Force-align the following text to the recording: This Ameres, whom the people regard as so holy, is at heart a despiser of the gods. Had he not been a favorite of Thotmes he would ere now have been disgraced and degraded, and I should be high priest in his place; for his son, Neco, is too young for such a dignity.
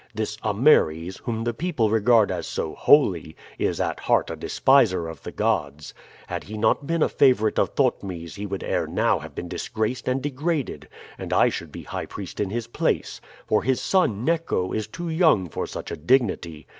This 0.15 0.35
Ameres, 0.43 1.17
whom 1.25 1.43
the 1.43 1.53
people 1.53 1.91
regard 1.91 2.31
as 2.31 2.47
so 2.47 2.73
holy, 2.73 3.35
is 3.59 3.79
at 3.79 3.99
heart 3.99 4.31
a 4.31 4.35
despiser 4.35 5.07
of 5.07 5.21
the 5.21 5.31
gods. 5.31 5.93
Had 6.25 6.45
he 6.45 6.57
not 6.57 6.87
been 6.87 7.03
a 7.03 7.07
favorite 7.07 7.59
of 7.59 7.75
Thotmes 7.75 8.33
he 8.33 8.47
would 8.47 8.63
ere 8.63 8.87
now 8.87 9.19
have 9.19 9.35
been 9.35 9.47
disgraced 9.47 10.07
and 10.07 10.19
degraded, 10.19 10.87
and 11.19 11.31
I 11.31 11.49
should 11.49 11.71
be 11.71 11.83
high 11.83 12.07
priest 12.07 12.39
in 12.39 12.49
his 12.49 12.65
place; 12.65 13.21
for 13.45 13.61
his 13.61 13.79
son, 13.79 14.25
Neco, 14.25 14.71
is 14.73 14.87
too 14.87 15.09
young 15.09 15.47
for 15.47 15.67
such 15.67 15.91
a 15.91 15.95
dignity. 15.97 16.65